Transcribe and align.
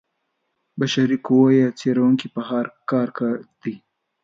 بشري 0.79 1.17
قوه 1.27 1.47
یا 1.61 1.67
څېړونکي 1.79 2.27
په 2.35 2.41
کار 2.89 3.07
دي. 3.61 3.75